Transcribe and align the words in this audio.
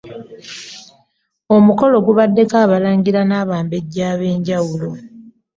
Omukolo 1.55 1.95
gubaddeko 2.05 2.55
abalangira 2.65 3.21
n'abambejja 3.25 4.03
ab'enjawulo 4.13 4.89